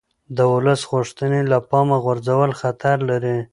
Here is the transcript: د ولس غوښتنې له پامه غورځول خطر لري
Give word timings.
د 0.35 0.37
ولس 0.53 0.81
غوښتنې 0.91 1.41
له 1.51 1.57
پامه 1.69 1.97
غورځول 2.03 2.51
خطر 2.59 2.97
لري 3.09 3.37